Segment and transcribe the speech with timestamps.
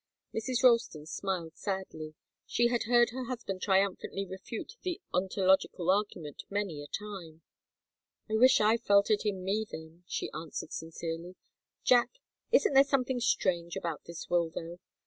[0.33, 0.63] Mrs.
[0.63, 2.15] Ralston smiled sadly.
[2.47, 7.43] She had heard her husband triumphantly refute the ontological argument many a time.
[8.27, 11.35] "I wish I felt it in me, then," she answered, sincerely.
[11.83, 12.09] "Jack
[12.51, 14.79] isn't there something strange about this will, though?